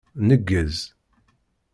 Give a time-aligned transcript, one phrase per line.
[0.27, 0.77] Nneggez.